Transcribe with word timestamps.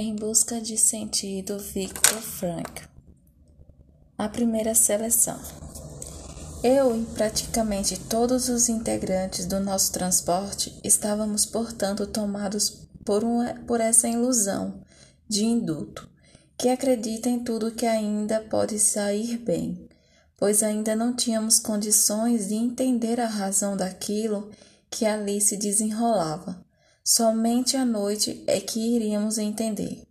Em 0.00 0.14
busca 0.14 0.60
de 0.60 0.78
sentido, 0.78 1.58
Victor 1.58 2.20
Frank. 2.20 2.82
A 4.16 4.28
primeira 4.28 4.72
seleção. 4.72 5.36
Eu 6.62 6.96
e 6.96 7.04
praticamente 7.04 7.98
todos 7.98 8.48
os 8.48 8.68
integrantes 8.68 9.44
do 9.44 9.58
nosso 9.58 9.90
transporte 9.90 10.78
estávamos, 10.84 11.44
portanto, 11.44 12.06
tomados 12.06 12.86
por, 13.04 13.24
uma, 13.24 13.54
por 13.66 13.80
essa 13.80 14.06
ilusão 14.06 14.80
de 15.28 15.44
induto, 15.44 16.08
que 16.56 16.68
acredita 16.68 17.28
em 17.28 17.42
tudo 17.42 17.72
que 17.72 17.84
ainda 17.84 18.40
pode 18.42 18.78
sair 18.78 19.36
bem, 19.38 19.88
pois 20.36 20.62
ainda 20.62 20.94
não 20.94 21.12
tínhamos 21.12 21.58
condições 21.58 22.46
de 22.46 22.54
entender 22.54 23.18
a 23.18 23.26
razão 23.26 23.76
daquilo 23.76 24.48
que 24.88 25.04
ali 25.04 25.40
se 25.40 25.56
desenrolava 25.56 26.67
Somente 27.10 27.74
à 27.74 27.86
noite 27.86 28.44
é 28.46 28.60
que 28.60 28.78
iríamos 28.78 29.38
entender. 29.38 30.02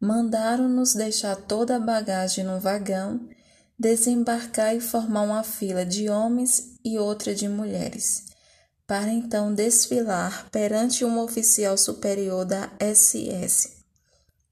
Mandaram-nos 0.00 0.94
deixar 0.94 1.36
toda 1.36 1.76
a 1.76 1.78
bagagem 1.78 2.42
no 2.42 2.58
vagão, 2.58 3.20
desembarcar 3.78 4.74
e 4.74 4.80
formar 4.80 5.22
uma 5.22 5.44
fila 5.44 5.86
de 5.86 6.10
homens 6.10 6.76
e 6.84 6.98
outra 6.98 7.36
de 7.36 7.48
mulheres, 7.48 8.24
para 8.84 9.12
então 9.12 9.54
desfilar 9.54 10.50
perante 10.50 11.04
um 11.04 11.20
oficial 11.20 11.78
superior 11.78 12.44
da 12.44 12.68
SS. 12.80 13.84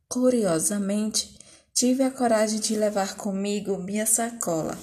Curiosamente, 0.08 1.36
tive 1.74 2.04
a 2.04 2.12
coragem 2.12 2.60
de 2.60 2.76
levar 2.76 3.16
comigo 3.16 3.76
minha 3.76 4.06
sacola, 4.06 4.78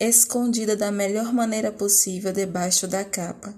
escondida 0.00 0.76
da 0.76 0.90
melhor 0.90 1.32
maneira 1.32 1.70
possível 1.70 2.32
debaixo 2.32 2.88
da 2.88 3.04
capa 3.04 3.54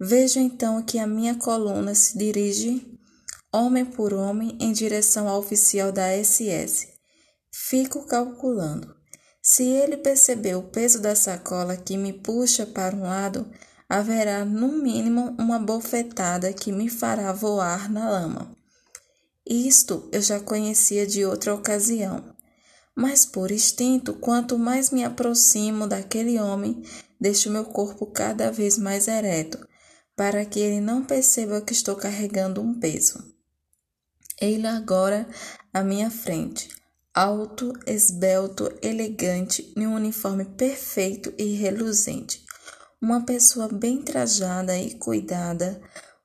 Vejo 0.00 0.40
então 0.40 0.82
que 0.82 0.98
a 0.98 1.06
minha 1.06 1.36
coluna 1.36 1.94
se 1.94 2.18
dirige, 2.18 2.98
homem 3.52 3.84
por 3.84 4.12
homem, 4.12 4.58
em 4.60 4.72
direção 4.72 5.28
ao 5.28 5.38
oficial 5.38 5.92
da 5.92 6.08
SS. 6.10 6.88
Fico 7.52 8.04
calculando. 8.04 8.94
Se 9.40 9.62
ele 9.62 9.96
perceber 9.96 10.56
o 10.56 10.62
peso 10.62 11.00
da 11.00 11.14
sacola 11.14 11.76
que 11.76 11.96
me 11.96 12.12
puxa 12.12 12.66
para 12.66 12.96
um 12.96 13.02
lado, 13.02 13.46
haverá 13.88 14.44
no 14.44 14.68
mínimo 14.68 15.36
uma 15.38 15.58
bofetada 15.58 16.52
que 16.52 16.72
me 16.72 16.88
fará 16.88 17.32
voar 17.32 17.92
na 17.92 18.10
lama. 18.10 18.56
Isto 19.46 20.08
eu 20.10 20.22
já 20.22 20.40
conhecia 20.40 21.06
de 21.06 21.24
outra 21.24 21.54
ocasião. 21.54 22.34
Mas 22.96 23.26
por 23.26 23.50
instinto, 23.50 24.14
quanto 24.14 24.58
mais 24.58 24.90
me 24.90 25.04
aproximo 25.04 25.86
daquele 25.86 26.40
homem, 26.40 26.82
deixo 27.20 27.50
meu 27.50 27.64
corpo 27.64 28.06
cada 28.06 28.50
vez 28.50 28.78
mais 28.78 29.06
ereto, 29.06 29.58
para 30.16 30.44
que 30.44 30.60
ele 30.60 30.80
não 30.80 31.04
perceba 31.04 31.60
que 31.60 31.72
estou 31.72 31.96
carregando 31.96 32.60
um 32.60 32.78
peso. 32.78 33.22
Ele 34.40 34.66
agora 34.66 35.28
à 35.72 35.82
minha 35.82 36.10
frente, 36.10 36.68
alto, 37.12 37.72
esbelto, 37.86 38.72
elegante, 38.82 39.72
em 39.76 39.86
um 39.86 39.94
uniforme 39.94 40.44
perfeito 40.44 41.32
e 41.38 41.54
reluzente. 41.54 42.44
Uma 43.00 43.24
pessoa 43.24 43.68
bem 43.68 44.02
trajada 44.02 44.76
e 44.78 44.94
cuidada, 44.94 45.80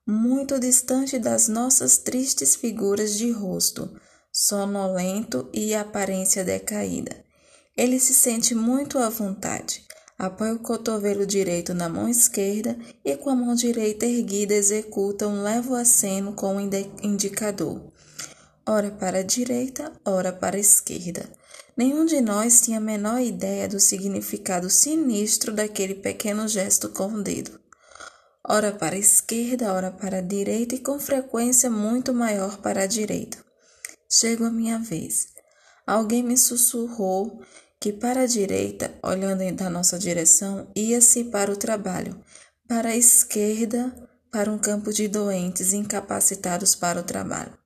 muito 0.06 0.60
distante 0.60 1.20
das 1.20 1.48
nossas 1.48 1.98
tristes 1.98 2.56
figuras 2.56 3.18
de 3.18 3.32
rosto, 3.32 3.92
sonolento 4.32 5.50
e 5.54 5.76
aparência 5.76 6.44
decaída. 6.44 7.24
Ele 7.78 8.00
se 8.00 8.14
sente 8.14 8.56
muito 8.56 8.98
à 8.98 9.10
vontade 9.10 9.89
Apoia 10.20 10.54
o 10.54 10.60
cotovelo 10.60 11.26
direito 11.26 11.74
na 11.74 11.88
mão 11.88 12.10
esquerda 12.10 12.78
e 13.06 13.16
com 13.16 13.30
a 13.30 13.36
mão 13.36 13.56
direita 13.56 14.06
erguida 14.06 14.54
executa 14.54 15.26
um 15.26 15.42
levo 15.42 15.74
aceno 15.74 16.34
com 16.34 16.58
o 16.58 16.60
indicador. 17.02 17.82
Ora 18.68 18.92
para 18.92 19.20
a 19.20 19.24
direita, 19.24 19.94
ora 20.04 20.34
para 20.34 20.58
a 20.58 20.60
esquerda. 20.60 21.24
Nenhum 21.78 22.04
de 22.04 22.20
nós 22.20 22.60
tinha 22.60 22.80
a 22.80 22.82
menor 22.82 23.22
ideia 23.22 23.66
do 23.70 23.80
significado 23.80 24.70
sinistro 24.70 25.54
daquele 25.54 25.96
pequeno 25.96 26.50
gesto 26.50 26.90
com 26.90 27.08
o 27.14 27.24
dedo. 27.24 27.58
Ora 28.46 28.74
para 28.74 28.96
a 28.98 29.00
esquerda, 29.00 29.74
ora 29.74 29.90
para 29.90 30.18
a 30.18 30.22
direita 30.22 30.76
e 30.76 30.80
com 30.80 31.00
frequência 31.00 31.70
muito 31.70 32.14
maior 32.14 32.58
para 32.58 32.84
a 32.84 32.88
direita. 32.88 33.38
Chego 34.12 34.44
a 34.44 34.52
minha 34.52 34.80
vez. 34.80 35.28
Alguém 35.88 36.22
me 36.24 36.38
sussurrou 36.38 37.42
que 37.80 37.94
para 37.94 38.22
a 38.22 38.28
direita, 38.28 38.94
olhando 39.02 39.50
da 39.56 39.70
nossa 39.70 39.98
direção, 39.98 40.70
ia-se 40.76 41.26
para 41.26 41.52
o 41.52 41.56
trabalho, 41.56 42.20
para 42.68 42.90
a 42.90 42.98
esquerda, 42.98 43.96
para 44.32 44.52
um 44.52 44.58
campo 44.58 44.92
de 44.92 45.08
doentes 45.08 45.74
incapacitados 45.74 46.76
para 46.76 47.00
o 47.00 47.04
trabalho. 47.04 47.58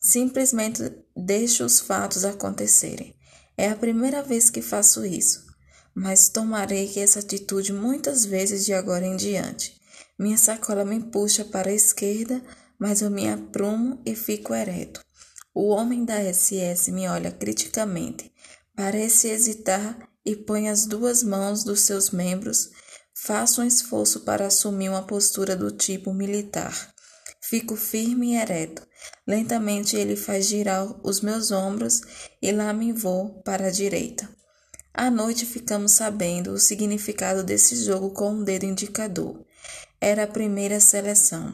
Simplesmente 0.00 0.82
deixo 1.16 1.64
os 1.64 1.80
fatos 1.80 2.24
acontecerem. 2.24 3.14
É 3.56 3.68
a 3.68 3.76
primeira 3.76 4.22
vez 4.22 4.48
que 4.48 4.62
faço 4.62 5.04
isso, 5.04 5.44
mas 5.94 6.28
tomarei 6.28 6.90
essa 6.96 7.18
atitude 7.18 7.72
muitas 7.72 8.24
vezes 8.24 8.64
de 8.64 8.72
agora 8.72 9.04
em 9.04 9.16
diante. 9.16 9.78
Minha 10.18 10.38
sacola 10.38 10.84
me 10.84 11.00
puxa 11.00 11.44
para 11.44 11.70
a 11.70 11.74
esquerda, 11.74 12.42
mas 12.78 13.02
eu 13.02 13.10
me 13.10 13.28
aprumo 13.28 14.00
e 14.06 14.14
fico 14.14 14.54
ereto. 14.54 15.04
O 15.52 15.68
homem 15.68 16.04
da 16.04 16.20
SS 16.32 16.90
me 16.92 17.08
olha 17.08 17.30
criticamente, 17.30 18.32
Parece 18.82 19.28
hesitar 19.28 20.08
e 20.24 20.34
põe 20.34 20.70
as 20.70 20.86
duas 20.86 21.22
mãos 21.22 21.62
dos 21.62 21.80
seus 21.80 22.08
membros. 22.12 22.70
Faço 23.14 23.60
um 23.60 23.66
esforço 23.66 24.20
para 24.20 24.46
assumir 24.46 24.88
uma 24.88 25.02
postura 25.02 25.54
do 25.54 25.70
tipo 25.70 26.14
militar. 26.14 26.90
Fico 27.42 27.76
firme 27.76 28.32
e 28.32 28.36
ereto. 28.36 28.80
Lentamente 29.28 29.96
ele 29.96 30.16
faz 30.16 30.46
girar 30.46 30.98
os 31.06 31.20
meus 31.20 31.50
ombros 31.50 32.00
e 32.40 32.50
lá 32.52 32.72
me 32.72 32.90
vou 32.90 33.42
para 33.42 33.66
a 33.66 33.70
direita. 33.70 34.26
À 34.94 35.10
noite 35.10 35.44
ficamos 35.44 35.92
sabendo 35.92 36.52
o 36.52 36.58
significado 36.58 37.44
desse 37.44 37.76
jogo 37.84 38.12
com 38.12 38.30
o 38.30 38.36
um 38.40 38.42
dedo 38.42 38.64
indicador. 38.64 39.44
Era 40.00 40.22
a 40.22 40.26
primeira 40.26 40.80
seleção. 40.80 41.52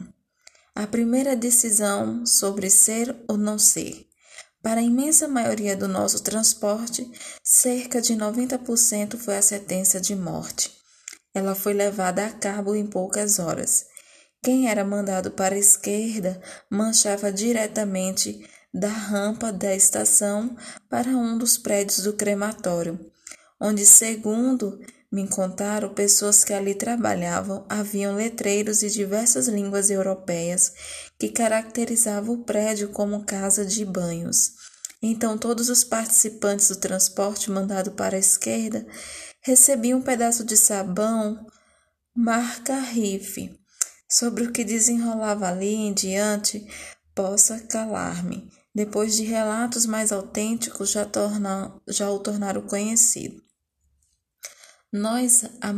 A 0.73 0.87
primeira 0.87 1.35
decisão 1.35 2.25
sobre 2.25 2.69
ser 2.69 3.13
ou 3.27 3.35
não 3.35 3.59
ser. 3.59 4.06
Para 4.67 4.81
a 4.81 4.83
imensa 4.83 5.29
maioria 5.29 5.77
do 5.77 5.87
nosso 5.87 6.21
transporte, 6.21 7.09
cerca 7.41 8.01
de 8.01 8.13
90% 8.13 9.15
foi 9.15 9.37
a 9.37 9.41
sentença 9.41 9.97
de 9.97 10.13
morte. 10.13 10.73
Ela 11.33 11.55
foi 11.55 11.71
levada 11.71 12.25
a 12.25 12.29
cabo 12.31 12.75
em 12.75 12.85
poucas 12.85 13.39
horas. 13.39 13.85
Quem 14.43 14.69
era 14.69 14.83
mandado 14.83 15.31
para 15.31 15.55
a 15.55 15.57
esquerda 15.57 16.41
manchava 16.69 17.31
diretamente 17.31 18.45
da 18.73 18.89
rampa 18.89 19.53
da 19.53 19.73
estação 19.73 20.53
para 20.89 21.11
um 21.11 21.37
dos 21.37 21.57
prédios 21.57 22.01
do 22.01 22.11
crematório, 22.11 22.99
onde, 23.61 23.85
segundo 23.85 24.81
me 25.11 25.27
contaram, 25.27 25.93
pessoas 25.93 26.43
que 26.43 26.51
ali 26.51 26.75
trabalhavam 26.75 27.65
haviam 27.69 28.15
letreiros 28.15 28.79
de 28.79 28.89
diversas 28.89 29.47
línguas 29.47 29.89
europeias 29.89 30.73
que 31.17 31.29
caracterizavam 31.29 32.35
o 32.35 32.43
prédio 32.43 32.89
como 32.89 33.23
casa 33.23 33.65
de 33.65 33.85
banhos. 33.85 34.51
Então, 35.01 35.37
todos 35.37 35.69
os 35.69 35.83
participantes 35.83 36.67
do 36.67 36.75
transporte 36.75 37.49
mandado 37.49 37.91
para 37.91 38.15
a 38.15 38.19
esquerda 38.19 38.85
recebiam 39.41 39.99
um 39.99 40.01
pedaço 40.01 40.43
de 40.43 40.57
sabão 40.57 41.45
marca 42.15 42.79
rife. 42.79 43.57
Sobre 44.09 44.45
o 44.45 44.51
que 44.51 44.63
desenrolava 44.63 45.47
ali 45.47 45.73
em 45.73 45.93
diante, 45.93 46.65
possa 47.13 47.59
calar-me. 47.59 48.49
Depois 48.73 49.15
de 49.15 49.23
relatos 49.23 49.85
mais 49.85 50.11
autênticos, 50.11 50.91
já, 50.91 51.05
torna, 51.05 51.79
já 51.87 52.09
o 52.09 52.19
tornaram 52.19 52.61
conhecido. 52.61 53.46
Nós, 54.97 55.45
a, 55.61 55.69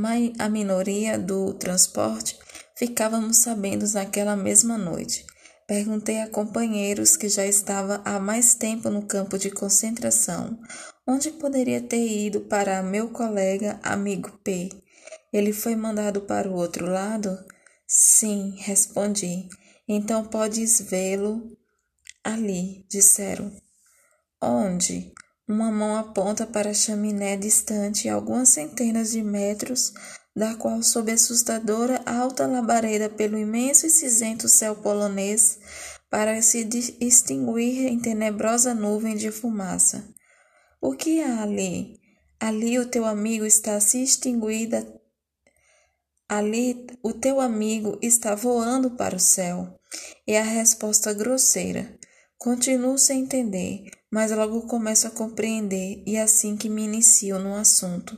a 0.46 0.50
minoria 0.50 1.20
do 1.20 1.54
transporte, 1.54 2.40
ficávamos 2.78 3.36
sabendo 3.36 3.86
naquela 3.92 4.34
mesma 4.34 4.78
noite. 4.78 5.26
Perguntei 5.68 6.22
a 6.22 6.30
companheiros 6.30 7.18
que 7.18 7.28
já 7.28 7.46
estava 7.46 8.02
há 8.06 8.18
mais 8.18 8.56
tempo 8.56 8.90
no 8.90 9.06
campo 9.06 9.38
de 9.38 9.52
concentração, 9.52 10.58
onde 11.06 11.32
poderia 11.32 11.82
ter 11.82 12.08
ido 12.08 12.40
para 12.40 12.82
meu 12.82 13.10
colega 13.10 13.78
amigo 13.84 14.40
P. 14.42 14.70
Ele 15.34 15.52
foi 15.52 15.76
mandado 15.76 16.22
para 16.22 16.50
o 16.50 16.56
outro 16.56 16.86
lado? 16.86 17.38
Sim, 17.86 18.56
respondi. 18.60 19.50
Então 19.86 20.24
podes 20.24 20.80
vê-lo 20.80 21.58
ali, 22.24 22.86
disseram. 22.90 23.52
Onde? 24.42 25.12
Uma 25.50 25.72
mão 25.72 25.98
aponta 25.98 26.46
para 26.46 26.70
a 26.70 26.74
chaminé 26.76 27.36
distante 27.36 28.08
algumas 28.08 28.50
centenas 28.50 29.10
de 29.10 29.24
metros 29.24 29.92
da 30.36 30.54
qual, 30.54 30.84
sob 30.84 31.12
assustadora 31.12 32.04
alta 32.06 32.46
labareda 32.46 33.10
pelo 33.10 33.36
imenso 33.36 33.88
e 33.88 33.90
cinzento 33.90 34.48
céu 34.48 34.76
polonês, 34.76 35.58
para 36.08 36.40
se 36.44 36.70
extinguir 37.02 37.88
em 37.88 38.00
tenebrosa 38.00 38.76
nuvem 38.76 39.16
de 39.16 39.32
fumaça. 39.32 40.08
O 40.80 40.94
que 40.94 41.20
há 41.20 41.42
ali? 41.42 42.00
Ali 42.40 42.78
o 42.78 42.86
teu 42.86 43.04
amigo 43.04 43.44
está 43.44 43.80
se 43.80 44.04
extinguida. 44.04 44.88
Ali 46.30 46.86
o 47.02 47.12
teu 47.12 47.42
amigo 47.42 47.98
está 48.04 48.36
voando 48.36 48.92
para 48.92 49.16
o 49.16 49.20
céu. 49.20 49.76
É 50.28 50.40
a 50.40 50.44
resposta 50.44 51.12
grosseira. 51.12 51.99
Continuo 52.42 52.98
sem 52.98 53.24
entender, 53.24 53.92
mas 54.10 54.32
logo 54.32 54.62
começo 54.62 55.06
a 55.06 55.12
compreender 55.12 56.02
e 56.08 56.18
assim 56.18 56.56
que 56.56 56.70
me 56.70 56.86
inicio 56.86 57.38
no 57.38 57.54
assunto. 57.54 58.18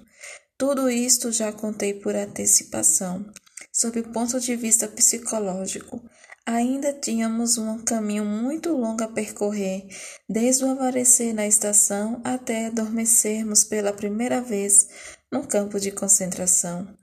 Tudo 0.56 0.92
isto 0.92 1.32
já 1.32 1.52
contei 1.52 1.96
por 1.96 2.16
antecipação. 2.16 3.26
Sob 3.74 4.00
o 4.00 4.12
ponto 4.12 4.40
de 4.40 4.56
vista 4.56 4.88
psicológico, 4.88 6.00
ainda 6.46 6.94
tínhamos 6.94 7.58
um 7.58 7.80
caminho 7.80 8.24
muito 8.24 8.72
longo 8.72 9.04
a 9.04 9.08
percorrer, 9.08 9.88
desde 10.30 10.66
o 10.66 10.70
alvorecer 10.70 11.34
na 11.34 11.48
estação 11.48 12.22
até 12.24 12.68
adormecermos 12.68 13.64
pela 13.64 13.92
primeira 13.92 14.40
vez 14.40 14.88
no 15.32 15.48
campo 15.48 15.80
de 15.80 15.92
concentração. 15.92 16.96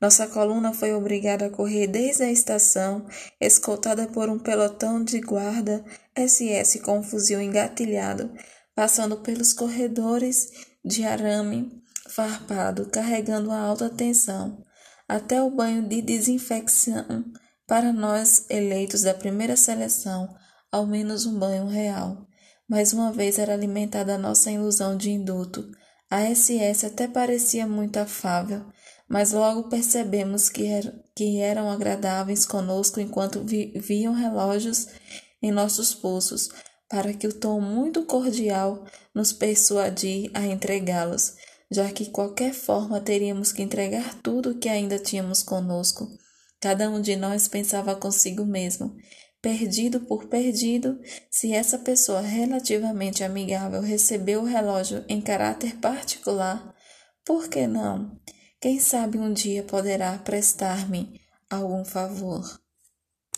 Nossa 0.00 0.26
coluna 0.26 0.74
foi 0.74 0.92
obrigada 0.92 1.46
a 1.46 1.50
correr 1.50 1.86
desde 1.86 2.22
a 2.22 2.30
estação, 2.30 3.06
escoltada 3.40 4.06
por 4.06 4.28
um 4.28 4.38
pelotão 4.38 5.02
de 5.02 5.20
guarda 5.20 5.84
SS 6.14 6.80
com 6.80 6.98
um 6.98 7.02
fuzil 7.02 7.40
engatilhado, 7.40 8.30
passando 8.74 9.16
pelos 9.18 9.54
corredores 9.54 10.50
de 10.84 11.04
arame 11.04 11.82
farpado, 12.08 12.86
carregando 12.86 13.50
a 13.50 13.58
alta 13.58 13.88
tensão, 13.88 14.62
até 15.08 15.42
o 15.42 15.50
banho 15.50 15.88
de 15.88 16.02
desinfecção, 16.02 17.24
para 17.66 17.92
nós 17.92 18.44
eleitos 18.48 19.02
da 19.02 19.14
primeira 19.14 19.56
seleção, 19.56 20.28
ao 20.70 20.86
menos 20.86 21.26
um 21.26 21.38
banho 21.38 21.66
real. 21.66 22.26
Mais 22.68 22.92
uma 22.92 23.12
vez 23.12 23.38
era 23.38 23.54
alimentada 23.54 24.14
a 24.14 24.18
nossa 24.18 24.50
ilusão 24.50 24.96
de 24.96 25.10
induto. 25.10 25.68
A 26.10 26.22
SS 26.32 26.86
até 26.86 27.08
parecia 27.08 27.66
muito 27.66 27.96
afável, 27.96 28.66
mas 29.08 29.32
logo 29.32 29.68
percebemos 29.68 30.48
que, 30.48 30.66
er 30.66 31.04
que 31.14 31.38
eram 31.38 31.70
agradáveis 31.70 32.44
conosco 32.44 33.00
enquanto 33.00 33.44
vi 33.44 33.72
viam 33.78 34.12
relógios 34.12 34.88
em 35.40 35.52
nossos 35.52 35.94
pulsos, 35.94 36.48
para 36.88 37.12
que 37.12 37.26
o 37.26 37.32
tom 37.32 37.60
muito 37.60 38.04
cordial 38.04 38.84
nos 39.14 39.32
persuadir 39.32 40.30
a 40.34 40.46
entregá-los, 40.46 41.34
já 41.70 41.90
que 41.90 42.06
qualquer 42.06 42.52
forma 42.52 43.00
teríamos 43.00 43.52
que 43.52 43.62
entregar 43.62 44.14
tudo 44.22 44.50
o 44.50 44.58
que 44.58 44.68
ainda 44.68 44.98
tínhamos 44.98 45.42
conosco. 45.42 46.08
Cada 46.60 46.88
um 46.88 47.00
de 47.00 47.16
nós 47.16 47.48
pensava 47.48 47.94
consigo 47.94 48.44
mesmo, 48.44 48.96
perdido 49.42 50.00
por 50.00 50.26
perdido, 50.26 50.98
se 51.30 51.52
essa 51.52 51.78
pessoa 51.78 52.20
relativamente 52.20 53.22
amigável 53.22 53.80
recebeu 53.80 54.42
o 54.42 54.46
relógio 54.46 55.04
em 55.08 55.20
caráter 55.20 55.76
particular, 55.76 56.74
por 57.24 57.48
que 57.48 57.66
não? 57.66 58.18
Quem 58.66 58.80
sabe 58.80 59.16
um 59.16 59.32
dia 59.32 59.62
poderá 59.62 60.18
prestar-me 60.18 61.20
algum 61.48 61.84
favor. 61.84 62.60